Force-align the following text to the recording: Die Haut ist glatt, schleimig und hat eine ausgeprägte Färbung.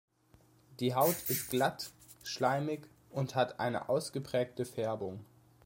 Die 0.79 0.95
Haut 0.95 1.15
ist 1.29 1.51
glatt, 1.51 1.91
schleimig 2.23 2.87
und 3.11 3.35
hat 3.35 3.59
eine 3.59 3.87
ausgeprägte 3.87 4.65
Färbung. 4.65 5.23